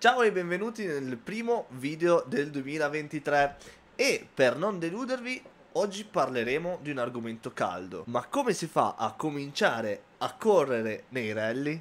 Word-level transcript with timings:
Ciao 0.00 0.22
e 0.22 0.32
benvenuti 0.32 0.86
nel 0.86 1.18
primo 1.18 1.66
video 1.72 2.24
del 2.26 2.50
2023 2.50 3.56
e 3.96 4.26
per 4.32 4.56
non 4.56 4.78
deludervi 4.78 5.42
oggi 5.72 6.04
parleremo 6.04 6.78
di 6.80 6.90
un 6.90 6.96
argomento 6.96 7.52
caldo 7.52 8.04
ma 8.06 8.24
come 8.24 8.54
si 8.54 8.66
fa 8.66 8.94
a 8.96 9.12
cominciare 9.12 10.00
a 10.16 10.32
correre 10.32 11.04
nei 11.10 11.34
rally 11.34 11.78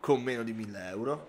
con 0.00 0.20
meno 0.20 0.42
di 0.42 0.52
1000 0.52 0.88
euro? 0.88 1.28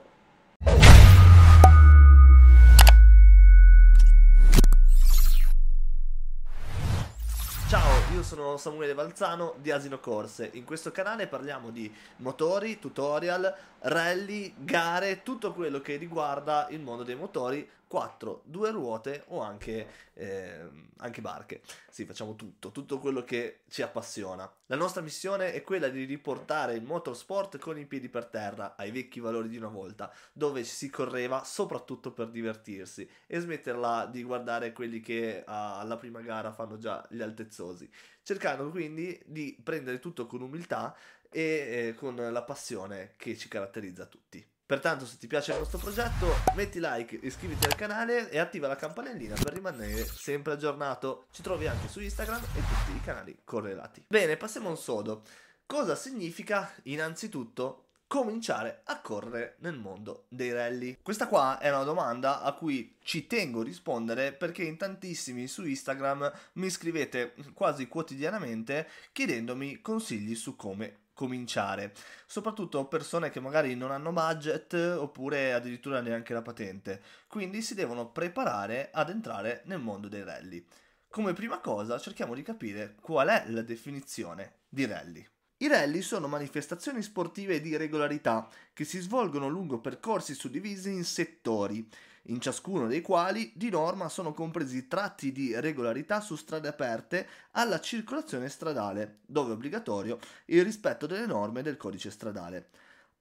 Io 8.14 8.23
sono 8.23 8.57
Samuele 8.57 8.93
Valzano 8.93 9.55
di 9.62 9.71
Asino 9.71 10.00
Corse. 10.00 10.50
In 10.54 10.66
questo 10.66 10.91
canale 10.91 11.27
parliamo 11.27 11.70
di 11.70 11.94
motori, 12.18 12.77
tutorial, 12.77 13.55
rally, 13.80 14.54
gare, 14.57 15.23
tutto 15.23 15.54
quello 15.54 15.80
che 15.80 15.95
riguarda 15.95 16.68
il 16.71 16.82
mondo 16.82 17.04
dei 17.04 17.16
motori 17.16 17.68
4, 17.92 18.44
due 18.45 18.72
ruote 18.72 19.26
o 19.27 19.41
anche, 19.41 19.86
eh, 20.13 20.66
anche 20.99 21.20
barche. 21.20 21.62
Sì, 21.90 22.05
facciamo 22.05 22.38
tutto, 22.38 22.72
tutto 22.72 22.99
quello 22.99 23.26
che 23.26 23.63
ci 23.68 23.82
appassiona. 23.82 24.49
La 24.68 24.77
nostra 24.77 25.02
missione 25.02 25.52
è 25.52 25.62
quella 25.62 25.90
di 25.90 26.05
riportare 26.05 26.76
il 26.76 26.84
motorsport 26.84 27.58
con 27.58 27.77
i 27.77 27.85
piedi 27.85 28.08
per 28.08 28.27
terra 28.27 28.77
ai 28.77 28.91
vecchi 28.91 29.20
valori 29.20 29.49
di 29.49 29.58
una 29.58 29.68
volta, 29.68 30.09
dove 30.32 30.63
si 30.63 30.90
correva 30.90 31.44
soprattutto 31.44 32.13
per 32.13 32.30
divertirsi 32.30 33.05
e 33.27 33.40
smetterla 33.41 34.05
di 34.05 34.23
guardare 34.23 34.71
quelli 34.71 35.02
che 35.02 35.44
alla 35.46 35.98
prima 35.98 36.21
gara 36.21 36.54
fanno 36.54 36.77
già 36.77 37.05
gli 37.10 37.21
altezzosi, 37.21 37.91
cercando 38.23 38.70
quindi 38.70 39.21
di 39.26 39.60
prendere 39.62 39.99
tutto 39.99 40.27
con 40.27 40.41
umiltà 40.41 40.96
e 41.30 41.90
eh, 41.90 41.94
con 41.96 42.16
la 42.16 42.44
passione 42.44 43.16
che 43.18 43.35
ci 43.35 43.49
caratterizza 43.49 44.05
tutti. 44.05 44.51
Pertanto 44.71 45.05
se 45.05 45.17
ti 45.17 45.27
piace 45.27 45.52
il 45.52 45.57
nostro 45.57 45.80
progetto 45.80 46.34
metti 46.55 46.79
like, 46.79 47.20
iscriviti 47.23 47.66
al 47.66 47.75
canale 47.75 48.29
e 48.29 48.39
attiva 48.39 48.70
la 48.70 48.77
campanellina 48.77 49.35
per 49.35 49.52
rimanere 49.52 50.05
sempre 50.05 50.54
aggiornato. 50.54 51.26
Ci 51.34 51.41
trovi 51.41 51.68
anche 51.68 51.90
su 51.90 51.99
Instagram 51.99 52.41
e 52.41 52.59
tutti 52.59 52.96
i 52.96 53.01
canali 53.01 53.37
correlati. 53.43 54.05
Bene, 54.07 54.37
passiamo 54.37 54.70
a 54.70 54.71
un 54.71 54.77
sodo. 54.77 55.23
Cosa 55.65 55.93
significa 55.96 56.71
innanzitutto 56.84 57.87
cominciare 58.12 58.81
a 58.87 58.99
correre 58.99 59.55
nel 59.59 59.77
mondo 59.77 60.26
dei 60.27 60.51
rally? 60.51 60.98
Questa 61.01 61.29
qua 61.29 61.59
è 61.59 61.70
una 61.70 61.85
domanda 61.85 62.41
a 62.41 62.51
cui 62.51 62.98
ci 63.01 63.26
tengo 63.26 63.62
a 63.62 63.63
rispondere 63.63 64.34
perché 64.34 64.63
in 64.63 64.75
tantissimi 64.75 65.47
su 65.47 65.66
Instagram 65.66 66.29
mi 66.56 66.69
scrivete 66.69 67.34
quasi 67.53 67.88
quotidianamente 67.88 68.90
chiedendomi 69.13 69.79
consigli 69.79 70.35
su 70.35 70.57
come 70.57 71.03
cominciare, 71.13 71.94
soprattutto 72.25 72.85
persone 72.85 73.29
che 73.29 73.40
magari 73.40 73.75
non 73.75 73.91
hanno 73.91 74.12
budget 74.12 74.73
oppure 74.73 75.53
addirittura 75.53 76.01
neanche 76.01 76.34
la 76.34 76.41
patente, 76.41 77.01
quindi 77.28 77.62
si 77.62 77.75
devono 77.75 78.12
preparare 78.12 78.90
ad 78.91 79.09
entrare 79.09 79.62
nel 79.68 79.79
mondo 79.79 80.09
dei 80.09 80.25
rally. 80.25 80.66
Come 81.07 81.31
prima 81.31 81.59
cosa 81.59 81.97
cerchiamo 81.97 82.34
di 82.34 82.41
capire 82.41 82.96
qual 83.00 83.29
è 83.29 83.46
la 83.47 83.62
definizione 83.62 84.56
di 84.68 84.85
rally. 84.85 85.25
I 85.62 85.67
rally 85.67 86.01
sono 86.01 86.28
manifestazioni 86.28 87.03
sportive 87.03 87.62
di 87.62 87.78
regolarità 87.78 88.50
che 88.73 88.84
si 88.84 89.00
svolgono 89.00 89.47
lungo 89.47 89.79
percorsi 89.79 90.34
suddivisi 90.34 90.90
in 90.90 91.03
settori 91.03 91.88
in 92.25 92.41
ciascuno 92.41 92.88
dei 92.88 93.01
quali 93.01 93.51
di 93.56 93.69
norma 93.69 94.09
sono 94.09 94.34
compresi 94.34 94.88
tratti 94.88 95.31
di 95.31 95.53
regolarità 95.59 96.19
su 96.19 96.35
strade 96.35 96.68
aperte 96.68 97.28
alla 97.51 97.79
circolazione 97.79 98.50
stradale, 98.50 99.19
dove 99.23 99.51
è 99.51 99.53
obbligatorio 99.53 100.18
il 100.45 100.63
rispetto 100.63 101.06
delle 101.06 101.28
norme 101.28 101.62
del 101.62 101.78
codice 101.78 102.09
stradale, 102.09 102.69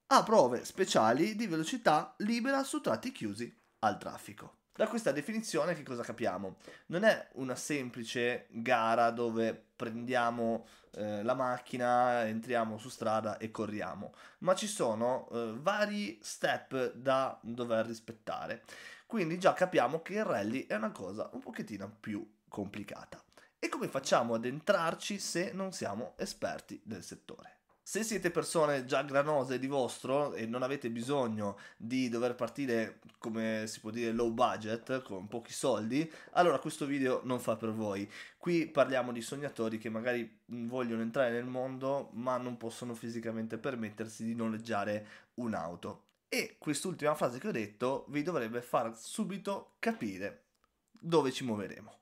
a 0.06 0.22
prove 0.22 0.64
speciali 0.64 1.36
di 1.36 1.46
velocità 1.46 2.14
libera 2.18 2.64
su 2.64 2.80
tratti 2.80 3.12
chiusi 3.12 3.54
al 3.80 3.98
traffico. 3.98 4.60
Da 4.72 4.88
questa 4.88 5.12
definizione 5.12 5.74
che 5.74 5.82
cosa 5.82 6.02
capiamo? 6.02 6.56
Non 6.86 7.04
è 7.04 7.28
una 7.34 7.54
semplice 7.54 8.46
gara 8.48 9.10
dove 9.10 9.64
prendiamo 9.80 10.66
eh, 10.92 11.22
la 11.22 11.32
macchina, 11.32 12.26
entriamo 12.26 12.76
su 12.76 12.90
strada 12.90 13.38
e 13.38 13.50
corriamo, 13.50 14.12
ma 14.40 14.54
ci 14.54 14.66
sono 14.66 15.26
eh, 15.32 15.54
vari 15.56 16.18
step 16.20 16.92
da 16.92 17.38
dover 17.40 17.86
rispettare. 17.86 18.62
Quindi 19.06 19.38
già 19.38 19.54
capiamo 19.54 20.02
che 20.02 20.14
il 20.14 20.24
rally 20.24 20.66
è 20.66 20.74
una 20.74 20.92
cosa 20.92 21.30
un 21.32 21.40
pochettino 21.40 21.96
più 21.98 22.30
complicata. 22.46 23.24
E 23.58 23.70
come 23.70 23.88
facciamo 23.88 24.34
ad 24.34 24.44
entrarci 24.44 25.18
se 25.18 25.52
non 25.54 25.72
siamo 25.72 26.12
esperti 26.18 26.78
del 26.84 27.02
settore? 27.02 27.59
Se 27.90 28.04
siete 28.04 28.30
persone 28.30 28.84
già 28.84 29.02
granose 29.02 29.58
di 29.58 29.66
vostro 29.66 30.32
e 30.34 30.46
non 30.46 30.62
avete 30.62 30.90
bisogno 30.90 31.58
di 31.76 32.08
dover 32.08 32.36
partire, 32.36 33.00
come 33.18 33.64
si 33.66 33.80
può 33.80 33.90
dire, 33.90 34.12
low 34.12 34.30
budget, 34.30 35.02
con 35.02 35.26
pochi 35.26 35.52
soldi, 35.52 36.08
allora 36.34 36.60
questo 36.60 36.86
video 36.86 37.20
non 37.24 37.40
fa 37.40 37.56
per 37.56 37.72
voi. 37.72 38.08
Qui 38.38 38.68
parliamo 38.68 39.10
di 39.10 39.20
sognatori 39.20 39.78
che 39.78 39.88
magari 39.88 40.38
vogliono 40.44 41.02
entrare 41.02 41.32
nel 41.32 41.46
mondo 41.46 42.10
ma 42.12 42.36
non 42.36 42.56
possono 42.56 42.94
fisicamente 42.94 43.58
permettersi 43.58 44.22
di 44.22 44.36
noleggiare 44.36 45.06
un'auto. 45.34 46.04
E 46.28 46.54
quest'ultima 46.60 47.16
frase 47.16 47.40
che 47.40 47.48
ho 47.48 47.50
detto 47.50 48.04
vi 48.10 48.22
dovrebbe 48.22 48.62
far 48.62 48.96
subito 48.96 49.72
capire 49.80 50.44
dove 50.92 51.32
ci 51.32 51.42
muoveremo. 51.42 51.99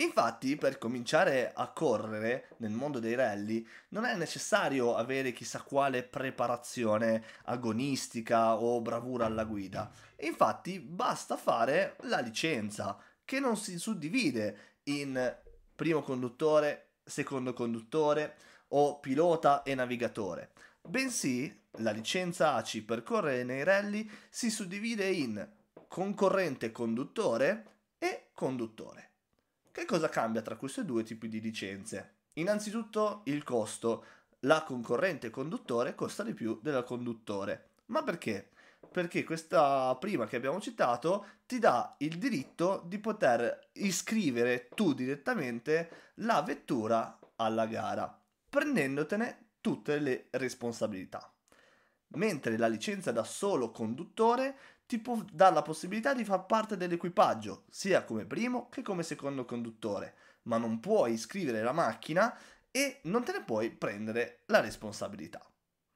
Infatti, 0.00 0.54
per 0.54 0.78
cominciare 0.78 1.52
a 1.52 1.72
correre 1.72 2.50
nel 2.58 2.70
mondo 2.70 3.00
dei 3.00 3.16
rally, 3.16 3.66
non 3.88 4.04
è 4.04 4.14
necessario 4.14 4.94
avere 4.94 5.32
chissà 5.32 5.60
quale 5.62 6.04
preparazione 6.04 7.24
agonistica 7.44 8.54
o 8.54 8.80
bravura 8.80 9.26
alla 9.26 9.44
guida. 9.44 9.90
Infatti, 10.20 10.78
basta 10.78 11.36
fare 11.36 11.96
la 12.02 12.20
licenza, 12.20 12.96
che 13.24 13.40
non 13.40 13.56
si 13.56 13.76
suddivide 13.76 14.76
in 14.84 15.36
primo 15.74 16.02
conduttore, 16.02 16.98
secondo 17.04 17.52
conduttore 17.52 18.36
o 18.68 19.00
pilota 19.00 19.64
e 19.64 19.74
navigatore, 19.74 20.52
bensì 20.80 21.66
la 21.78 21.90
licenza 21.90 22.54
ACI 22.54 22.82
per 22.82 23.02
correre 23.02 23.42
nei 23.42 23.64
rally 23.64 24.08
si 24.30 24.50
suddivide 24.50 25.08
in 25.08 25.48
concorrente 25.88 26.70
conduttore 26.70 27.64
e 27.98 28.30
conduttore. 28.32 29.07
Che 29.78 29.84
cosa 29.84 30.08
cambia 30.08 30.42
tra 30.42 30.56
questi 30.56 30.84
due 30.84 31.04
tipi 31.04 31.28
di 31.28 31.40
licenze? 31.40 32.16
Innanzitutto 32.32 33.20
il 33.26 33.44
costo. 33.44 34.04
La 34.40 34.64
concorrente 34.64 35.30
conduttore 35.30 35.94
costa 35.94 36.24
di 36.24 36.34
più 36.34 36.58
della 36.60 36.82
conduttore. 36.82 37.74
Ma 37.86 38.02
perché? 38.02 38.50
Perché 38.90 39.22
questa 39.22 39.94
prima 39.94 40.26
che 40.26 40.34
abbiamo 40.34 40.60
citato 40.60 41.26
ti 41.46 41.60
dà 41.60 41.94
il 41.98 42.18
diritto 42.18 42.82
di 42.86 42.98
poter 42.98 43.68
iscrivere 43.74 44.68
tu 44.74 44.94
direttamente 44.94 46.12
la 46.16 46.42
vettura 46.42 47.16
alla 47.36 47.66
gara, 47.66 48.20
prendendotene 48.48 49.50
tutte 49.60 50.00
le 50.00 50.26
responsabilità. 50.30 51.32
Mentre 52.14 52.58
la 52.58 52.66
licenza 52.66 53.12
da 53.12 53.22
solo 53.22 53.70
conduttore 53.70 54.56
ti 54.88 54.98
può 54.98 55.22
dare 55.30 55.52
la 55.52 55.60
possibilità 55.60 56.14
di 56.14 56.24
far 56.24 56.46
parte 56.46 56.78
dell'equipaggio, 56.78 57.64
sia 57.68 58.04
come 58.04 58.24
primo 58.24 58.70
che 58.70 58.80
come 58.80 59.02
secondo 59.02 59.44
conduttore, 59.44 60.14
ma 60.44 60.56
non 60.56 60.80
puoi 60.80 61.12
iscrivere 61.12 61.62
la 61.62 61.72
macchina 61.72 62.34
e 62.70 63.00
non 63.02 63.22
te 63.22 63.32
ne 63.32 63.44
puoi 63.44 63.70
prendere 63.70 64.44
la 64.46 64.60
responsabilità. 64.60 65.46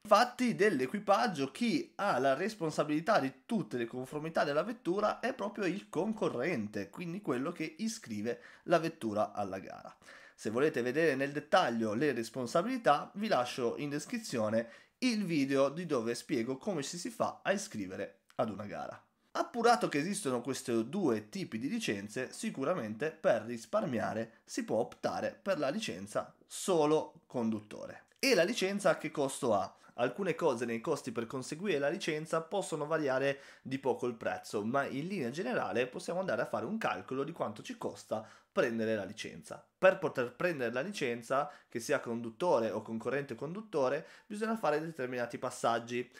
Infatti 0.02 0.54
dell'equipaggio 0.54 1.50
chi 1.50 1.90
ha 1.96 2.18
la 2.18 2.34
responsabilità 2.34 3.18
di 3.18 3.32
tutte 3.46 3.78
le 3.78 3.86
conformità 3.86 4.44
della 4.44 4.62
vettura 4.62 5.20
è 5.20 5.32
proprio 5.32 5.64
il 5.64 5.88
concorrente, 5.88 6.90
quindi 6.90 7.22
quello 7.22 7.50
che 7.50 7.76
iscrive 7.78 8.42
la 8.64 8.78
vettura 8.78 9.32
alla 9.32 9.58
gara. 9.58 9.96
Se 10.34 10.50
volete 10.50 10.82
vedere 10.82 11.14
nel 11.14 11.32
dettaglio 11.32 11.94
le 11.94 12.12
responsabilità 12.12 13.10
vi 13.14 13.28
lascio 13.28 13.78
in 13.78 13.88
descrizione 13.88 14.68
il 14.98 15.24
video 15.24 15.70
di 15.70 15.86
dove 15.86 16.14
spiego 16.14 16.58
come 16.58 16.82
ci 16.82 16.98
si 16.98 17.08
fa 17.08 17.40
a 17.42 17.52
iscrivere 17.52 18.21
ad 18.36 18.50
una 18.50 18.66
gara. 18.66 19.02
Appurato 19.34 19.88
che 19.88 19.98
esistono 19.98 20.42
questi 20.42 20.88
due 20.88 21.30
tipi 21.30 21.58
di 21.58 21.68
licenze, 21.68 22.32
sicuramente 22.32 23.10
per 23.10 23.42
risparmiare 23.42 24.40
si 24.44 24.64
può 24.64 24.76
optare 24.76 25.38
per 25.40 25.58
la 25.58 25.70
licenza 25.70 26.34
solo 26.46 27.22
conduttore. 27.26 28.04
E 28.18 28.34
la 28.34 28.42
licenza 28.44 28.98
che 28.98 29.10
costo 29.10 29.54
ha? 29.54 29.74
Alcune 29.94 30.34
cose 30.34 30.64
nei 30.64 30.80
costi 30.80 31.12
per 31.12 31.26
conseguire 31.26 31.78
la 31.78 31.88
licenza 31.88 32.40
possono 32.40 32.86
variare 32.86 33.40
di 33.60 33.78
poco 33.78 34.06
il 34.06 34.14
prezzo, 34.14 34.64
ma 34.64 34.84
in 34.86 35.06
linea 35.06 35.30
generale 35.30 35.86
possiamo 35.86 36.20
andare 36.20 36.42
a 36.42 36.46
fare 36.46 36.64
un 36.64 36.78
calcolo 36.78 37.24
di 37.24 37.32
quanto 37.32 37.62
ci 37.62 37.76
costa 37.76 38.26
prendere 38.50 38.96
la 38.96 39.04
licenza. 39.04 39.64
Per 39.78 39.98
poter 39.98 40.34
prendere 40.34 40.72
la 40.72 40.80
licenza, 40.80 41.50
che 41.68 41.80
sia 41.80 42.00
conduttore 42.00 42.70
o 42.70 42.80
concorrente 42.80 43.34
conduttore, 43.34 44.06
bisogna 44.26 44.56
fare 44.56 44.80
determinati 44.80 45.38
passaggi. 45.38 46.10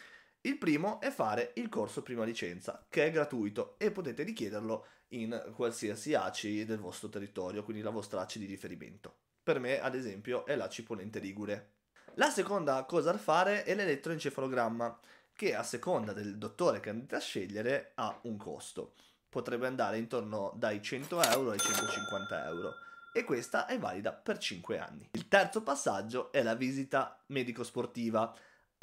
Il 0.45 0.57
primo 0.57 0.99
è 0.99 1.09
fare 1.09 1.53
il 1.55 1.69
corso 1.69 2.01
prima 2.01 2.25
licenza, 2.25 2.85
che 2.89 3.05
è 3.05 3.11
gratuito 3.11 3.75
e 3.77 3.91
potete 3.91 4.23
richiederlo 4.23 4.87
in 5.09 5.53
qualsiasi 5.55 6.15
ACI 6.15 6.65
del 6.65 6.79
vostro 6.79 7.07
territorio, 7.07 7.63
quindi 7.63 7.81
la 7.81 7.91
vostra 7.91 8.19
ACI 8.19 8.39
di 8.39 8.45
riferimento. 8.45 9.15
Per 9.41 9.59
me, 9.59 9.79
ad 9.79 9.95
esempio, 9.95 10.45
è 10.45 10.57
l'ACI 10.57 10.83
Ponente 10.83 11.19
Ligure. 11.19 11.75
La 12.15 12.29
seconda 12.29 12.83
cosa 12.83 13.13
da 13.13 13.17
fare 13.17 13.63
è 13.63 13.73
l'elettroencefalogramma. 13.73 14.99
che 15.31 15.55
a 15.55 15.63
seconda 15.63 16.11
del 16.11 16.37
dottore 16.37 16.81
che 16.81 16.89
andate 16.89 17.15
a 17.15 17.19
scegliere 17.19 17.93
ha 17.95 18.19
un 18.23 18.35
costo. 18.35 18.95
Potrebbe 19.29 19.65
andare 19.65 19.97
intorno 19.97 20.53
dai 20.57 20.81
100 20.81 21.21
euro 21.23 21.51
ai 21.51 21.59
150 21.59 22.45
euro 22.47 22.73
e 23.13 23.23
questa 23.23 23.65
è 23.65 23.79
valida 23.79 24.11
per 24.11 24.37
5 24.37 24.77
anni. 24.77 25.09
Il 25.13 25.29
terzo 25.29 25.63
passaggio 25.63 26.33
è 26.33 26.43
la 26.43 26.53
visita 26.53 27.17
medico-sportiva 27.27 28.35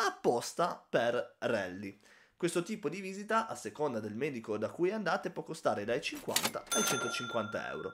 apposta 0.06 0.84
per 0.88 1.36
rally. 1.38 1.98
Questo 2.36 2.62
tipo 2.62 2.88
di 2.88 3.00
visita, 3.00 3.46
a 3.46 3.54
seconda 3.54 4.00
del 4.00 4.14
medico 4.14 4.56
da 4.56 4.70
cui 4.70 4.90
andate, 4.92 5.30
può 5.30 5.42
costare 5.42 5.84
dai 5.84 6.00
50 6.00 6.64
ai 6.72 6.84
150 6.84 7.68
euro 7.70 7.92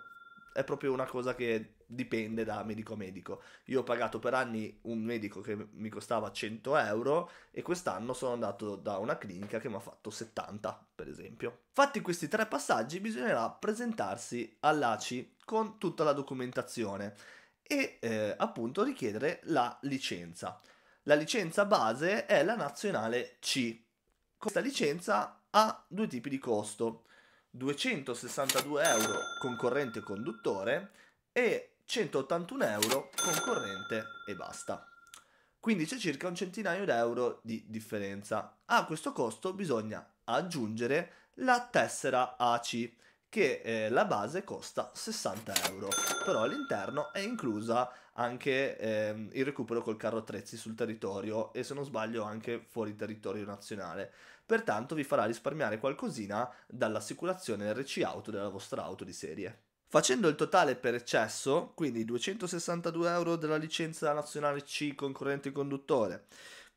è 0.57 0.65
proprio 0.65 0.91
una 0.91 1.05
cosa 1.05 1.35
che 1.35 1.75
dipende 1.85 2.43
da 2.43 2.65
medico 2.65 2.95
a 2.95 2.97
medico. 2.97 3.43
Io 3.67 3.81
ho 3.81 3.85
pagato 3.85 4.19
per 4.19 4.33
anni 4.33 4.79
un 4.83 5.03
medico 5.03 5.43
che 5.43 5.55
mi 5.55 5.91
costava 5.91 6.33
100 6.33 6.79
euro 6.79 7.31
e 7.51 7.61
quest'anno 7.61 8.15
sono 8.15 8.33
andato 8.33 8.75
da 8.75 8.97
una 8.97 9.19
clinica 9.19 9.59
che 9.59 9.69
mi 9.69 9.75
ha 9.75 9.81
fatto 9.81 10.09
70, 10.09 10.87
per 10.95 11.09
esempio. 11.09 11.65
Fatti 11.73 12.01
questi 12.01 12.27
tre 12.27 12.47
passaggi 12.47 13.01
bisognerà 13.01 13.51
presentarsi 13.51 14.57
all'ACI 14.61 15.37
con 15.45 15.77
tutta 15.77 16.05
la 16.05 16.13
documentazione 16.13 17.15
e 17.63 17.99
eh, 18.01 18.35
appunto 18.39 18.83
richiedere 18.83 19.41
la 19.45 19.77
licenza. 19.83 20.59
La 21.09 21.15
licenza 21.15 21.65
base 21.67 22.27
è 22.27 22.43
la 22.43 22.57
nazionale 22.57 23.37
C. 23.39 23.81
Questa 24.37 24.59
licenza 24.59 25.45
ha 25.51 25.85
due 25.87 26.09
tipi 26.09 26.29
di 26.29 26.41
costo 26.41 27.05
262 27.51 28.83
euro 28.83 29.19
concorrente 29.41 30.01
conduttore 30.01 30.91
e 31.31 31.77
181 31.85 32.65
euro 32.65 33.11
concorrente 33.23 34.05
e 34.27 34.35
basta. 34.35 34.85
Quindi 35.61 35.87
c'è 35.87 35.97
circa 35.97 36.27
un 36.27 36.35
centinaio 36.35 36.85
d'euro 36.85 37.39
di 37.45 37.65
differenza. 37.69 38.59
A 38.65 38.85
questo 38.85 39.13
costo 39.13 39.53
bisogna 39.53 40.05
aggiungere 40.25 41.13
la 41.35 41.69
tessera 41.71 42.37
ACI 42.37 42.99
che 43.29 43.61
eh, 43.63 43.91
la 43.91 44.07
base 44.07 44.43
costa 44.43 44.91
60 44.93 45.67
euro, 45.69 45.89
però 46.25 46.43
all'interno 46.43 47.13
è 47.13 47.21
inclusa 47.21 47.93
anche 48.17 48.79
eh, 48.79 49.29
il 49.33 49.45
recupero 49.45 49.83
col 49.83 49.97
carro 49.97 50.19
attrezzi 50.19 50.57
sul 50.57 50.75
territorio 50.75 51.53
e 51.53 51.63
se 51.63 51.75
non 51.75 51.85
sbaglio 51.85 52.23
anche 52.23 52.65
fuori 52.67 52.95
territorio 52.95 53.45
nazionale. 53.45 54.13
Pertanto 54.45 54.95
vi 54.95 55.05
farà 55.05 55.25
risparmiare 55.25 55.79
qualcosina 55.79 56.49
dall'assicurazione 56.67 57.73
RC 57.73 58.03
Auto 58.05 58.31
della 58.31 58.49
vostra 58.49 58.85
auto 58.85 59.05
di 59.05 59.13
serie. 59.13 59.61
Facendo 59.89 60.29
il 60.29 60.35
totale 60.35 60.77
per 60.77 60.95
eccesso, 60.95 61.73
quindi 61.75 62.05
262 62.05 63.11
euro 63.11 63.37
della 63.37 63.57
licenza 63.57 64.13
nazionale 64.13 64.63
C 64.63 64.95
concorrente 64.95 65.53
conduttore, 65.53 66.27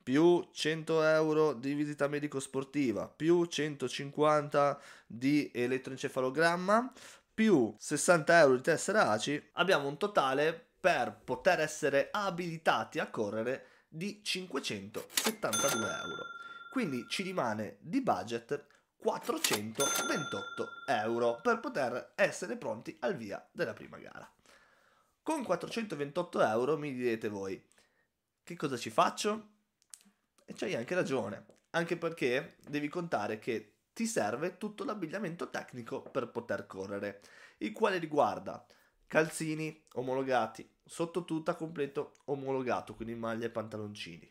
più 0.01 0.47
100 0.51 1.03
euro 1.03 1.53
di 1.53 1.73
visita 1.73 2.07
medico-sportiva, 2.07 3.07
più 3.07 3.45
150 3.45 4.79
di 5.07 5.49
elettroencefalogramma, 5.53 6.91
più 7.33 7.73
60 7.77 8.39
euro 8.39 8.55
di 8.55 8.61
tessera 8.61 9.09
ACI, 9.11 9.49
abbiamo 9.53 9.87
un 9.87 9.97
totale 9.97 10.68
per 10.79 11.19
poter 11.23 11.59
essere 11.59 12.09
abilitati 12.11 12.99
a 12.99 13.09
correre 13.09 13.67
di 13.87 14.21
572 14.23 15.79
euro. 15.79 16.25
Quindi 16.71 17.05
ci 17.09 17.23
rimane 17.23 17.77
di 17.79 18.01
budget 18.01 18.65
428 18.97 20.67
euro 20.87 21.39
per 21.41 21.59
poter 21.59 22.11
essere 22.15 22.57
pronti 22.57 22.95
al 23.01 23.15
via 23.15 23.45
della 23.51 23.73
prima 23.73 23.97
gara. 23.97 24.31
Con 25.23 25.43
428 25.43 26.41
euro 26.41 26.77
mi 26.77 26.93
direte 26.93 27.29
voi, 27.29 27.63
che 28.43 28.55
cosa 28.55 28.77
ci 28.77 28.89
faccio? 28.89 29.49
E 30.45 30.53
c'hai 30.53 30.75
anche 30.75 30.95
ragione, 30.95 31.45
anche 31.71 31.97
perché 31.97 32.55
devi 32.67 32.87
contare 32.87 33.39
che 33.39 33.75
ti 33.93 34.05
serve 34.05 34.57
tutto 34.57 34.83
l'abbigliamento 34.83 35.49
tecnico 35.49 36.01
per 36.01 36.29
poter 36.29 36.65
correre, 36.65 37.21
il 37.57 37.73
quale 37.73 37.97
riguarda 37.97 38.65
calzini 39.09 39.85
omologati, 39.93 40.69
sottotuta 40.85 41.55
completo 41.55 42.13
omologato, 42.25 42.93
quindi 42.95 43.15
maglia 43.15 43.47
e 43.47 43.49
pantaloncini, 43.49 44.29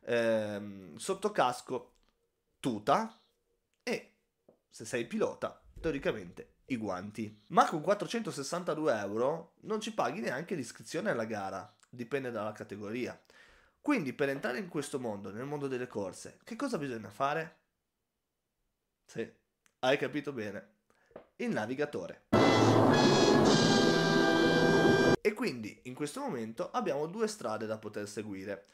ehm, 0.00 0.96
sottocasco, 0.96 1.94
tuta 2.58 3.18
e 3.84 4.16
se 4.68 4.84
sei 4.84 5.06
pilota, 5.06 5.62
teoricamente 5.80 6.56
i 6.66 6.76
guanti. 6.76 7.44
Ma 7.48 7.66
con 7.68 7.80
462 7.80 8.98
euro 8.98 9.54
non 9.60 9.80
ci 9.80 9.94
paghi 9.94 10.20
neanche 10.20 10.56
l'iscrizione 10.56 11.10
alla 11.10 11.24
gara, 11.24 11.74
dipende 11.88 12.32
dalla 12.32 12.52
categoria. 12.52 13.18
Quindi 13.80 14.12
per 14.12 14.28
entrare 14.28 14.58
in 14.58 14.68
questo 14.68 14.98
mondo, 14.98 15.30
nel 15.30 15.44
mondo 15.44 15.68
delle 15.68 15.86
corse, 15.86 16.40
che 16.42 16.56
cosa 16.56 16.78
bisogna 16.78 17.10
fare? 17.10 17.58
Sì, 19.04 19.32
hai 19.78 19.96
capito 19.96 20.32
bene. 20.32 20.74
Il 21.36 21.50
navigatore. 21.50 22.24
E 25.26 25.32
quindi 25.32 25.76
in 25.86 25.94
questo 25.94 26.20
momento 26.20 26.70
abbiamo 26.70 27.08
due 27.08 27.26
strade 27.26 27.66
da 27.66 27.78
poter 27.78 28.06
seguire. 28.06 28.66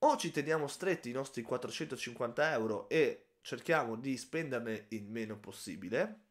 O 0.00 0.16
ci 0.16 0.32
teniamo 0.32 0.66
stretti 0.66 1.08
i 1.08 1.12
nostri 1.12 1.40
450 1.42 2.50
euro 2.50 2.88
e 2.88 3.26
cerchiamo 3.42 3.94
di 3.94 4.16
spenderne 4.16 4.86
il 4.88 5.04
meno 5.04 5.38
possibile, 5.38 6.22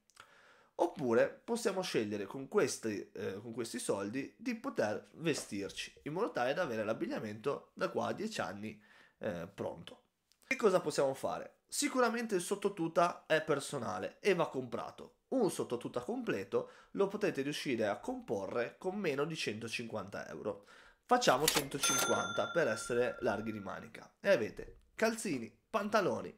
oppure 0.75 1.29
possiamo 1.29 1.81
scegliere 1.81 2.25
con 2.25 2.49
questi, 2.49 3.09
eh, 3.13 3.39
con 3.41 3.53
questi 3.53 3.79
soldi 3.79 4.35
di 4.35 4.53
poter 4.55 5.11
vestirci 5.13 5.93
in 6.01 6.11
modo 6.11 6.31
tale 6.31 6.53
da 6.53 6.63
avere 6.63 6.83
l'abbigliamento 6.83 7.71
da 7.73 7.87
qua 7.87 8.07
a 8.07 8.13
10 8.13 8.41
anni 8.41 8.83
eh, 9.19 9.47
pronto. 9.47 10.01
Che 10.43 10.57
cosa 10.57 10.81
possiamo 10.81 11.13
fare? 11.13 11.59
Sicuramente 11.69 12.35
il 12.35 12.41
sottotuta 12.41 13.23
è 13.25 13.41
personale 13.41 14.17
e 14.19 14.33
va 14.33 14.49
comprato 14.49 15.18
un 15.29 15.51
sottotuta 15.51 16.01
completo 16.01 16.71
lo 16.91 17.07
potete 17.07 17.41
riuscire 17.41 17.87
a 17.87 17.99
comporre 17.99 18.75
con 18.77 18.95
meno 18.95 19.25
di 19.25 19.35
150 19.35 20.29
euro. 20.29 20.65
Facciamo 21.05 21.45
150 21.45 22.51
per 22.51 22.67
essere 22.67 23.17
larghi 23.21 23.51
di 23.51 23.59
manica. 23.59 24.11
E 24.19 24.29
avete 24.29 24.77
calzini, 24.95 25.51
pantaloni, 25.69 26.35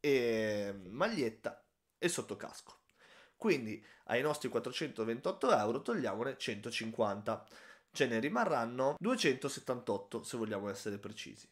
e 0.00 0.74
maglietta 0.88 1.62
e 1.98 2.08
sottocasco. 2.08 2.78
Quindi 3.36 3.84
ai 4.04 4.22
nostri 4.22 4.48
428 4.48 5.56
euro 5.56 5.82
togliamone 5.82 6.36
150. 6.36 7.46
Ce 7.92 8.06
ne 8.06 8.18
rimarranno 8.18 8.96
278 8.98 10.22
se 10.22 10.36
vogliamo 10.36 10.68
essere 10.68 10.98
precisi. 10.98 11.48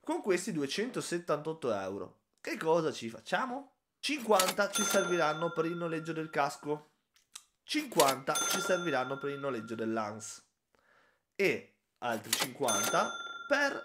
Con 0.00 0.22
questi 0.22 0.52
278 0.52 1.74
euro, 1.74 2.20
che 2.40 2.56
cosa 2.56 2.90
ci 2.90 3.10
facciamo? 3.10 3.77
50 4.00 4.70
ci 4.70 4.82
serviranno 4.82 5.52
per 5.52 5.64
il 5.66 5.76
noleggio 5.76 6.12
del 6.12 6.30
casco, 6.30 6.92
50 7.64 8.34
ci 8.50 8.60
serviranno 8.60 9.18
per 9.18 9.30
il 9.30 9.38
noleggio 9.38 9.74
dell'ANS 9.74 10.46
e 11.34 11.80
altri 11.98 12.32
50 12.32 13.10
per 13.48 13.82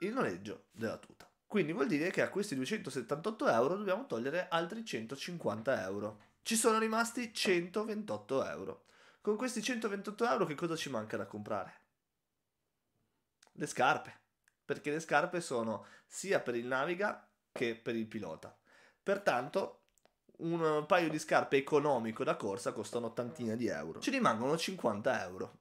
il 0.00 0.12
noleggio 0.12 0.68
della 0.70 0.96
tuta. 0.96 1.30
Quindi 1.46 1.72
vuol 1.72 1.86
dire 1.86 2.10
che 2.10 2.22
a 2.22 2.28
questi 2.28 2.54
278 2.54 3.48
euro 3.48 3.76
dobbiamo 3.76 4.06
togliere 4.06 4.48
altri 4.48 4.84
150 4.84 5.82
euro. 5.82 6.22
Ci 6.42 6.56
sono 6.56 6.78
rimasti 6.78 7.32
128 7.32 8.46
euro. 8.46 8.84
Con 9.20 9.36
questi 9.36 9.62
128 9.62 10.26
euro 10.26 10.44
che 10.46 10.54
cosa 10.54 10.76
ci 10.76 10.90
manca 10.90 11.16
da 11.16 11.26
comprare? 11.26 11.86
Le 13.52 13.66
scarpe. 13.66 14.20
Perché 14.64 14.90
le 14.90 15.00
scarpe 15.00 15.40
sono 15.40 15.86
sia 16.06 16.40
per 16.40 16.54
il 16.54 16.66
naviga 16.66 17.26
che 17.50 17.74
per 17.74 17.96
il 17.96 18.06
pilota. 18.06 18.56
Pertanto 19.08 19.84
un 20.40 20.84
paio 20.86 21.08
di 21.08 21.18
scarpe 21.18 21.56
economico 21.56 22.24
da 22.24 22.36
corsa 22.36 22.72
costa 22.72 22.98
un'ottantina 22.98 23.54
di 23.54 23.66
euro. 23.66 24.00
Ci 24.00 24.10
rimangono 24.10 24.54
50 24.54 25.24
euro. 25.24 25.60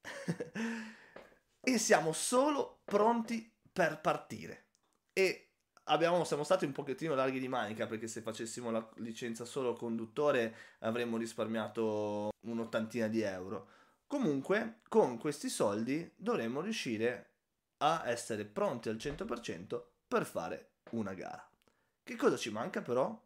e 1.60 1.78
siamo 1.78 2.12
solo 2.12 2.82
pronti 2.84 3.52
per 3.72 4.00
partire. 4.00 4.66
E 5.12 5.54
abbiamo, 5.86 6.22
siamo 6.22 6.44
stati 6.44 6.64
un 6.64 6.70
pochettino 6.70 7.16
larghi 7.16 7.40
di 7.40 7.48
manica 7.48 7.88
perché 7.88 8.06
se 8.06 8.20
facessimo 8.20 8.70
la 8.70 8.88
licenza 8.98 9.44
solo 9.44 9.72
conduttore 9.72 10.54
avremmo 10.82 11.16
risparmiato 11.16 12.30
un'ottantina 12.46 13.08
di 13.08 13.22
euro. 13.22 13.68
Comunque, 14.06 14.82
con 14.86 15.18
questi 15.18 15.48
soldi 15.48 16.08
dovremmo 16.14 16.60
riuscire 16.60 17.38
a 17.78 18.08
essere 18.08 18.44
pronti 18.44 18.88
al 18.88 18.94
100% 18.94 19.82
per 20.06 20.24
fare 20.24 20.74
una 20.90 21.14
gara. 21.14 21.49
Che 22.10 22.16
cosa 22.16 22.36
ci 22.36 22.50
manca 22.50 22.82
però? 22.82 23.16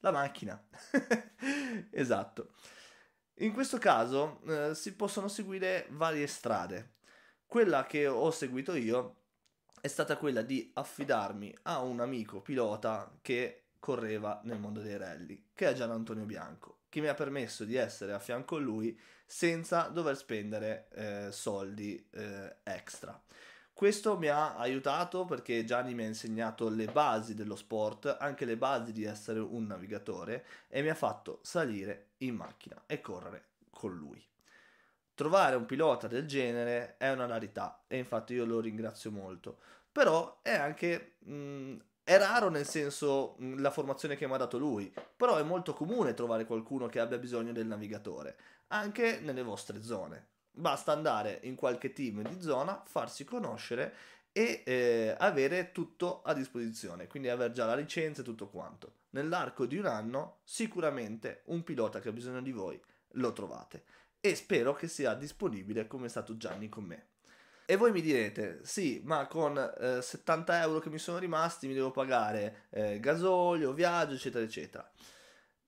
La 0.00 0.10
macchina. 0.10 0.62
esatto. 1.90 2.52
In 3.36 3.54
questo 3.54 3.78
caso 3.78 4.42
eh, 4.46 4.74
si 4.74 4.94
possono 4.94 5.28
seguire 5.28 5.86
varie 5.92 6.26
strade. 6.26 6.96
Quella 7.46 7.86
che 7.86 8.06
ho 8.06 8.30
seguito 8.30 8.74
io 8.74 9.22
è 9.80 9.88
stata 9.88 10.18
quella 10.18 10.42
di 10.42 10.70
affidarmi 10.74 11.60
a 11.62 11.80
un 11.80 12.00
amico 12.00 12.42
pilota 12.42 13.16
che 13.22 13.68
correva 13.78 14.42
nel 14.44 14.58
mondo 14.58 14.82
dei 14.82 14.98
rally, 14.98 15.46
che 15.54 15.70
è 15.70 15.72
Gian 15.72 15.92
Antonio 15.92 16.26
Bianco, 16.26 16.80
che 16.90 17.00
mi 17.00 17.08
ha 17.08 17.14
permesso 17.14 17.64
di 17.64 17.76
essere 17.76 18.12
a 18.12 18.18
fianco 18.18 18.56
a 18.56 18.60
lui 18.60 19.00
senza 19.24 19.88
dover 19.88 20.18
spendere 20.18 20.88
eh, 20.92 21.32
soldi 21.32 22.06
eh, 22.10 22.56
extra. 22.64 23.18
Questo 23.74 24.16
mi 24.16 24.28
ha 24.28 24.54
aiutato 24.54 25.24
perché 25.24 25.64
Gianni 25.64 25.94
mi 25.94 26.04
ha 26.04 26.06
insegnato 26.06 26.68
le 26.68 26.86
basi 26.86 27.34
dello 27.34 27.56
sport, 27.56 28.16
anche 28.20 28.44
le 28.44 28.56
basi 28.56 28.92
di 28.92 29.02
essere 29.02 29.40
un 29.40 29.66
navigatore 29.66 30.46
e 30.68 30.80
mi 30.80 30.90
ha 30.90 30.94
fatto 30.94 31.40
salire 31.42 32.12
in 32.18 32.36
macchina 32.36 32.84
e 32.86 33.00
correre 33.00 33.48
con 33.70 33.92
lui. 33.92 34.24
Trovare 35.12 35.56
un 35.56 35.66
pilota 35.66 36.06
del 36.06 36.24
genere 36.26 36.96
è 36.98 37.10
una 37.10 37.26
rarità 37.26 37.82
e 37.88 37.98
infatti 37.98 38.34
io 38.34 38.44
lo 38.44 38.60
ringrazio 38.60 39.10
molto, 39.10 39.58
però 39.90 40.38
è 40.42 40.54
anche 40.54 41.16
mh, 41.18 41.76
è 42.04 42.16
raro 42.16 42.50
nel 42.50 42.66
senso 42.66 43.34
la 43.38 43.72
formazione 43.72 44.14
che 44.14 44.28
mi 44.28 44.34
ha 44.34 44.36
dato 44.36 44.56
lui, 44.56 44.94
però 45.16 45.36
è 45.36 45.42
molto 45.42 45.72
comune 45.74 46.14
trovare 46.14 46.46
qualcuno 46.46 46.86
che 46.86 47.00
abbia 47.00 47.18
bisogno 47.18 47.52
del 47.52 47.66
navigatore, 47.66 48.36
anche 48.68 49.18
nelle 49.20 49.42
vostre 49.42 49.82
zone. 49.82 50.33
Basta 50.56 50.92
andare 50.92 51.40
in 51.42 51.56
qualche 51.56 51.92
team 51.92 52.22
di 52.22 52.40
zona, 52.40 52.82
farsi 52.86 53.24
conoscere 53.24 53.94
e 54.30 54.62
eh, 54.64 55.14
avere 55.18 55.72
tutto 55.72 56.22
a 56.22 56.32
disposizione, 56.32 57.06
quindi 57.06 57.28
avere 57.28 57.52
già 57.52 57.66
la 57.66 57.74
licenza 57.74 58.20
e 58.20 58.24
tutto 58.24 58.48
quanto. 58.48 59.02
Nell'arco 59.10 59.66
di 59.66 59.76
un 59.76 59.86
anno 59.86 60.38
sicuramente 60.42 61.42
un 61.46 61.62
pilota 61.62 62.00
che 62.00 62.08
ha 62.08 62.12
bisogno 62.12 62.42
di 62.42 62.50
voi 62.50 62.80
lo 63.16 63.32
trovate 63.32 63.84
e 64.20 64.34
spero 64.34 64.74
che 64.74 64.88
sia 64.88 65.14
disponibile 65.14 65.86
come 65.86 66.06
è 66.06 66.08
stato 66.08 66.36
Gianni 66.36 66.68
con 66.68 66.84
me. 66.84 67.06
E 67.66 67.76
voi 67.76 67.92
mi 67.92 68.02
direte, 68.02 68.60
sì, 68.62 69.00
ma 69.04 69.26
con 69.26 69.56
eh, 69.56 70.02
70 70.02 70.62
euro 70.62 70.80
che 70.80 70.90
mi 70.90 70.98
sono 70.98 71.18
rimasti 71.18 71.66
mi 71.66 71.74
devo 71.74 71.90
pagare 71.90 72.66
eh, 72.70 73.00
gasolio, 73.00 73.72
viaggio, 73.72 74.14
eccetera, 74.14 74.44
eccetera. 74.44 74.92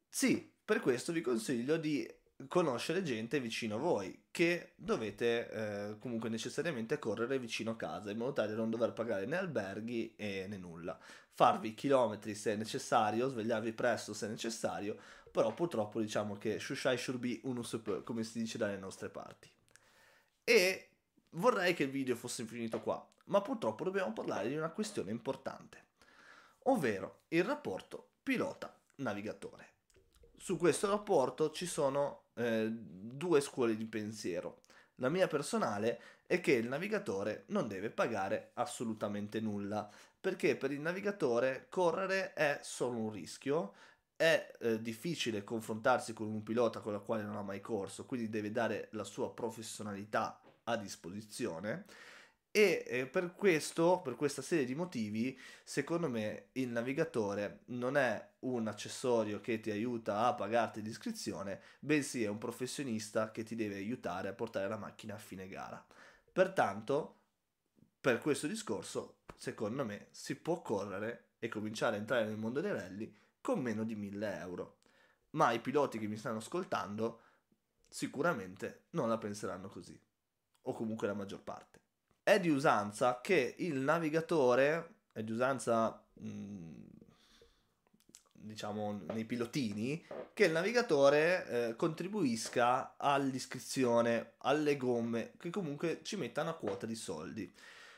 Sì, 0.09 0.53
per 0.65 0.81
questo 0.81 1.13
vi 1.13 1.21
consiglio 1.21 1.77
di 1.77 2.07
conoscere 2.49 3.03
gente 3.03 3.41
vicino 3.41 3.77
a 3.77 3.79
voi 3.79 4.25
che 4.31 4.73
dovete 4.77 5.51
eh, 5.51 5.99
comunque 5.99 6.29
necessariamente 6.29 6.99
correre 6.99 7.39
vicino 7.39 7.71
a 7.71 7.77
casa 7.77 8.11
in 8.11 8.19
modo 8.19 8.35
tale 8.35 8.51
da 8.51 8.57
non 8.57 8.71
dover 8.71 8.93
pagare 8.93 9.27
né 9.27 9.37
alberghi 9.39 10.15
né 10.17 10.57
nulla. 10.59 10.99
Farvi 11.33 11.75
chilometri 11.75 12.35
se 12.35 12.57
necessario 12.57 13.29
svegliarvi 13.29 13.73
presto 13.73 14.13
se 14.13 14.29
necessario 14.29 14.99
però 15.31 15.53
purtroppo 15.55 16.01
diciamo 16.01 16.37
che 16.37 16.59
shushai 16.59 16.97
shurbi 16.97 17.41
unus 17.45 17.81
come 18.05 18.23
si 18.23 18.39
dice 18.39 18.59
dalle 18.59 18.79
nostre 18.79 19.09
parti. 19.09 19.51
E 20.45 20.91
vorrei 21.31 21.75
che 21.75 21.85
il 21.85 21.91
video 21.91 22.17
fosse 22.17 22.45
finito 22.45 22.81
qua 22.81 23.07
ma 23.27 23.41
purtroppo 23.41 23.85
dobbiamo 23.85 24.13
parlare 24.13 24.49
di 24.49 24.57
una 24.57 24.71
questione 24.71 25.11
importante 25.11 25.85
ovvero 26.65 27.23
il 27.29 27.45
rapporto 27.45 28.11
pilota 28.23 28.79
navigatore 28.97 29.75
su 30.37 30.57
questo 30.57 30.89
rapporto 30.89 31.51
ci 31.51 31.67
sono 31.67 32.26
eh, 32.37 32.69
due 32.71 33.41
scuole 33.41 33.77
di 33.77 33.87
pensiero. 33.87 34.61
La 34.97 35.09
mia 35.09 35.27
personale 35.27 36.01
è 36.27 36.41
che 36.41 36.53
il 36.53 36.69
navigatore 36.69 37.45
non 37.49 37.69
deve 37.69 37.91
pagare 37.91 38.51
assolutamente 38.55 39.41
nulla, 39.41 39.89
perché 40.21 40.57
per 40.57 40.73
il 40.73 40.81
navigatore 40.81 41.67
correre 41.69 42.33
è 42.33 42.59
solo 42.63 42.99
un 42.99 43.11
rischio, 43.11 43.75
è 44.17 44.57
eh, 44.61 44.81
difficile 44.81 45.45
confrontarsi 45.45 46.13
con 46.15 46.27
un 46.27 46.43
pilota 46.43 46.81
con 46.81 46.95
il 46.95 47.03
quale 47.03 47.23
non 47.23 47.37
ha 47.37 47.43
mai 47.43 47.61
corso, 47.61 48.07
quindi 48.07 48.29
deve 48.29 48.51
dare 48.51 48.89
la 48.93 49.05
sua 49.05 49.33
professionalità 49.33 50.41
a 50.65 50.77
disposizione 50.77 51.85
e 52.57 52.85
eh, 52.87 53.07
per 53.07 53.35
questo, 53.35 54.01
per 54.03 54.17
questa 54.17 54.41
serie 54.41 54.65
di 54.65 54.75
motivi, 54.75 55.39
secondo 55.63 56.09
me 56.09 56.47
il 56.53 56.71
navigatore 56.71 57.65
non 57.67 57.99
è 57.99 58.31
un 58.41 58.67
accessorio 58.67 59.43
che 59.43 59.61
ti 59.61 59.71
aiuta 59.71 60.25
a 60.25 60.33
pagarti 60.33 60.81
l'iscrizione, 60.81 61.61
bensì 61.81 62.25
è 62.25 62.29
un 62.29 62.39
professionista 62.39 63.31
che 63.31 63.43
ti 63.43 63.57
deve 63.57 63.75
aiutare 63.75 64.29
a 64.29 64.33
portare 64.33 64.69
la 64.69 64.79
macchina 64.79 65.17
a 65.17 65.19
fine 65.19 65.49
gara. 65.49 65.85
Pertanto, 66.33 67.17
per 68.01 68.21
questo 68.21 68.47
discorso, 68.47 69.19
secondo 69.37 69.85
me, 69.85 70.07
si 70.13 70.35
può 70.37 70.63
correre 70.63 71.33
e 71.39 71.49
cominciare 71.49 71.97
a 71.97 71.99
entrare 71.99 72.25
nel 72.25 72.39
mondo 72.39 72.63
dei 72.63 72.73
rally 72.73 73.15
con 73.43 73.61
meno 73.61 73.85
di 73.85 73.95
1000 73.95 74.39
euro. 74.39 74.79
Ma 75.33 75.53
i 75.53 75.61
piloti 75.61 75.99
che 75.99 76.07
mi 76.07 76.17
stanno 76.17 76.39
ascoltando 76.39 77.21
sicuramente 77.87 78.87
non 78.93 79.11
la 79.11 79.19
penseranno 79.19 79.69
così, 79.69 80.01
o 80.63 80.73
comunque 80.73 81.07
la 81.07 81.13
maggior 81.13 81.43
parte 81.43 81.85
è 82.27 82.41
di 82.41 82.49
usanza 82.49 83.21
che 83.23 83.55
il 83.59 83.77
navigatore, 83.77 84.95
è 85.13 85.23
di 85.23 85.31
usanza 85.31 86.03
mh, 86.15 86.83
diciamo 88.33 89.03
nei 89.13 89.25
pilotini, 89.25 90.05
che 90.35 90.47
il 90.47 90.51
navigatore 90.51 91.47
eh, 91.47 91.77
contribuisca 91.77 92.95
all'iscrizione, 92.97 94.33
alle 94.39 94.77
gomme, 94.77 95.35
che 95.39 95.51
comunque 95.51 96.01
ci 96.03 96.17
metta 96.17 96.43
una 96.43 96.55
quota 96.55 96.85
di 96.85 96.97
soldi. 96.97 97.55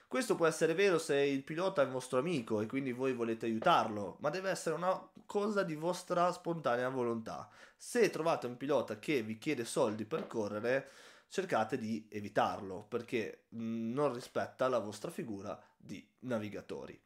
Questo 0.07 0.35
può 0.37 0.45
essere 0.45 0.75
vero 0.75 0.99
se 0.99 1.17
il 1.17 1.43
pilota 1.43 1.81
è 1.81 1.87
il 1.87 1.91
vostro 1.91 2.19
amico 2.19 2.61
e 2.61 2.67
quindi 2.67 2.93
voi 2.93 3.15
volete 3.15 3.47
aiutarlo, 3.47 4.19
ma 4.21 4.29
deve 4.29 4.51
essere 4.51 4.75
una 4.75 5.09
cosa 5.25 5.63
di 5.63 5.75
vostra 5.75 6.31
spontanea 6.33 6.91
volontà. 6.91 7.49
Se 7.79 8.11
trovate 8.11 8.47
un 8.47 8.59
pilota 8.59 8.99
che 8.99 9.23
vi 9.23 9.39
chiede 9.39 9.65
soldi 9.65 10.05
per 10.05 10.27
correre, 10.27 10.91
cercate 11.29 11.79
di 11.79 12.07
evitarlo 12.11 12.85
perché 12.89 13.45
non 13.51 14.13
rispetta 14.13 14.69
la 14.69 14.79
vostra 14.79 15.11
figura 15.11 15.61
di 15.77 16.05
navigatori. 16.21 16.99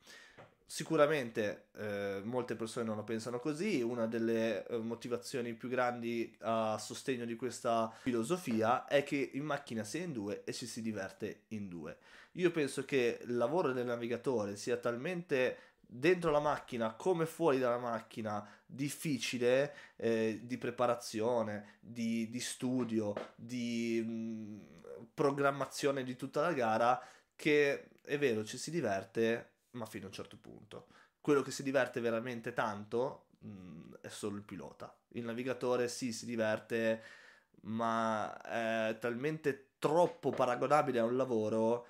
Sicuramente 0.65 1.67
eh, 1.77 2.23
molte 2.25 2.55
persone 2.57 2.87
non 2.87 2.97
lo 2.97 3.05
pensano 3.05 3.39
così, 3.41 3.83
una 3.83 4.07
delle 4.07 4.67
eh, 4.67 4.79
motivazioni 4.79 5.53
più 5.53 5.69
grandi 5.69 6.35
a 6.41 6.79
sostegno 6.79 7.27
di 7.27 7.37
questa 7.37 7.93
filosofia 8.01 8.87
è 8.87 9.05
che 9.05 9.33
in 9.35 9.45
macchina 9.45 9.85
si 9.85 9.99
è 9.99 10.05
in 10.05 10.13
due 10.13 10.45
e 10.45 10.55
ci 10.55 10.67
si 10.67 10.81
diverte 10.81 11.43
in 11.49 11.69
due. 11.69 11.99
Io 12.37 12.51
penso 12.51 12.87
che 12.87 13.19
il 13.23 13.37
lavoro 13.37 13.73
del 13.73 13.85
navigatore 13.85 14.57
sia 14.57 14.79
talmente 14.79 15.72
dentro 15.95 16.31
la 16.31 16.41
macchina 16.41 16.95
come 16.95 17.27
fuori 17.27 17.59
dalla 17.59 17.79
macchina 17.79 18.49
difficile 18.65 19.75
eh, 19.97 20.41
di 20.43 20.57
preparazione, 20.57 21.77
di, 21.81 22.31
di 22.31 22.41
studio, 22.41 23.13
di 23.35 24.03
mh, 24.03 24.11
mm, 24.11 24.61
programmazione 25.13 26.03
di 26.03 26.17
tutta 26.17 26.41
la 26.41 26.53
gara 26.55 27.01
che 27.37 27.91
è 28.03 28.19
vero 28.19 28.45
ci 28.45 28.57
si 28.57 28.71
diverte 28.71 29.51
ma 29.73 29.85
fino 29.85 30.05
a 30.05 30.09
un 30.09 30.15
certo 30.15 30.39
punto. 30.39 30.87
Quello 31.21 31.43
che 31.43 31.51
si 31.51 31.63
diverte 31.63 32.01
veramente 32.01 32.55
tanto 32.55 33.27
mh, 33.41 33.49
mm, 33.49 33.93
è 34.01 34.09
solo 34.09 34.37
il 34.37 34.43
pilota. 34.43 34.97
Il 35.09 35.25
navigatore 35.25 35.89
sì 35.89 36.13
si 36.13 36.25
diverte 36.25 37.03
ma 37.65 38.35
è 38.41 38.97
talmente 38.99 39.73
troppo 39.79 40.31
paragonabile 40.31 41.01
a 41.01 41.05
un 41.05 41.17
lavoro 41.17 41.87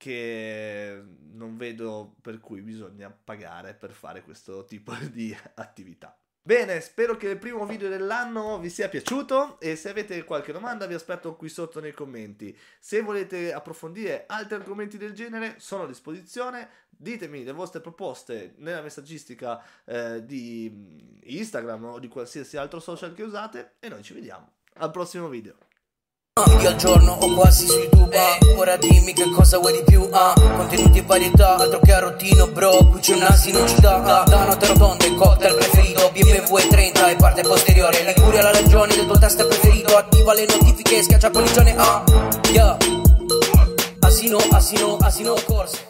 che 0.00 0.98
non 1.32 1.58
vedo 1.58 2.14
per 2.22 2.38
cui 2.38 2.62
bisogna 2.62 3.10
pagare 3.10 3.74
per 3.74 3.92
fare 3.92 4.22
questo 4.22 4.64
tipo 4.64 4.94
di 5.12 5.36
attività. 5.56 6.18
Bene, 6.42 6.80
spero 6.80 7.18
che 7.18 7.28
il 7.28 7.36
primo 7.36 7.66
video 7.66 7.90
dell'anno 7.90 8.58
vi 8.58 8.70
sia 8.70 8.88
piaciuto 8.88 9.60
e 9.60 9.76
se 9.76 9.90
avete 9.90 10.24
qualche 10.24 10.52
domanda 10.52 10.86
vi 10.86 10.94
aspetto 10.94 11.36
qui 11.36 11.50
sotto 11.50 11.80
nei 11.80 11.92
commenti. 11.92 12.56
Se 12.78 13.02
volete 13.02 13.52
approfondire 13.52 14.24
altri 14.26 14.54
argomenti 14.54 14.96
del 14.96 15.12
genere 15.12 15.56
sono 15.58 15.82
a 15.82 15.86
disposizione, 15.86 16.70
ditemi 16.88 17.44
le 17.44 17.52
vostre 17.52 17.82
proposte 17.82 18.54
nella 18.56 18.80
messaggistica 18.80 19.62
eh, 19.84 20.24
di 20.24 21.20
Instagram 21.24 21.84
o 21.84 21.98
di 21.98 22.08
qualsiasi 22.08 22.56
altro 22.56 22.80
social 22.80 23.12
che 23.12 23.22
usate 23.22 23.74
e 23.78 23.90
noi 23.90 24.02
ci 24.02 24.14
vediamo 24.14 24.52
al 24.76 24.90
prossimo 24.90 25.28
video. 25.28 25.69
Io 26.60 26.68
al 26.68 26.76
giorno 26.76 27.12
ho 27.20 27.34
quasi 27.34 27.66
su 27.66 27.78
YouTube 27.78 28.16
Ora 28.56 28.76
dimmi 28.76 29.12
che 29.12 29.28
cosa 29.30 29.58
vuoi 29.58 29.72
di 29.72 29.82
più 29.84 30.08
ah. 30.10 30.32
Contenuti 30.56 30.98
e 30.98 31.02
varietà, 31.02 31.56
altro 31.56 31.80
che 31.80 31.92
arrottino 31.92 32.46
bro 32.48 32.76
Qui 32.90 33.00
c'è 33.00 33.14
un 33.14 33.22
asino 33.22 33.66
ci 33.66 33.80
dà 33.80 34.02
ah. 34.02 34.24
Da 34.24 34.44
notte 34.44 34.66
rotonde, 34.66 35.14
cocktail 35.14 35.54
preferito 35.54 36.10
BMW 36.12 36.56
30 36.68 37.10
e 37.10 37.16
parte 37.16 37.42
posteriore 37.42 38.02
Liguria 38.04 38.42
la 38.42 38.52
ragione 38.52 38.94
del 38.94 39.06
tuo 39.06 39.18
test 39.18 39.46
preferito 39.46 39.96
Attiva 39.96 40.34
le 40.34 40.46
notifiche, 40.46 41.02
schiaccia 41.02 41.30
polligione 41.30 41.74
ah. 41.76 42.02
Yeah 42.52 42.76
Asino, 44.00 44.38
asino, 44.50 44.96
asino 45.00 45.34
corse 45.46 45.89